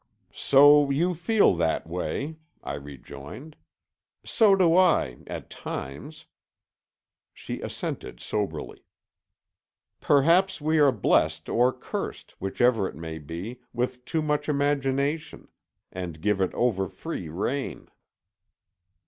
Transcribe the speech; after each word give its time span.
"So 0.33 0.89
you 0.89 1.13
feel 1.13 1.53
that 1.57 1.85
way," 1.85 2.37
I 2.63 2.73
rejoined. 2.73 3.55
"So 4.25 4.55
do 4.55 4.75
I, 4.75 5.19
at 5.27 5.51
times." 5.51 6.25
She 7.35 7.61
assented 7.61 8.19
soberly. 8.19 8.83
"Perhaps 9.99 10.59
we 10.59 10.79
are 10.79 10.91
blessed 10.91 11.49
or 11.49 11.71
cursed, 11.71 12.31
whichever 12.41 12.89
it 12.89 12.95
may 12.95 13.19
be, 13.19 13.59
with 13.73 14.03
too 14.03 14.23
much 14.23 14.49
imagination; 14.49 15.49
and 15.91 16.19
give 16.19 16.41
it 16.41 16.51
overfree 16.53 17.29
rein." 17.29 17.87